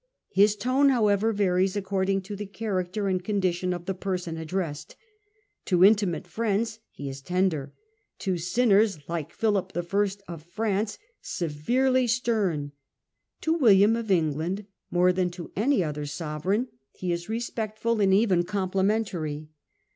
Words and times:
His 0.31 0.55
tone, 0.55 0.89
however, 0.89 1.31
varies 1.31 1.75
according 1.75 2.23
to 2.23 2.35
the 2.35 2.47
character 2.47 3.07
and 3.07 3.23
condition 3.23 3.71
of 3.71 3.85
the 3.85 3.93
person 3.93 4.35
addressed: 4.35 4.95
to 5.65 5.83
intimate 5.85 6.25
friends 6.25 6.79
he 6.89 7.07
is 7.07 7.21
tender; 7.21 7.71
to 8.17 8.39
sinners, 8.39 9.07
like 9.07 9.31
Philip 9.31 9.73
I. 9.75 9.81
of 10.27 10.49
Prance, 10.55 10.97
severely 11.21 12.07
stern; 12.07 12.71
to 13.41 13.53
William 13.53 13.95
of 13.95 14.09
England 14.09 14.65
more 14.89 15.13
than 15.13 15.29
to 15.29 15.51
any 15.55 15.83
other 15.83 16.07
sovereign 16.07 16.69
he 16.93 17.11
is 17.11 17.29
respectful 17.29 18.01
and 18.01 18.11
even 18.11 18.41
complimentary. 18.43 19.49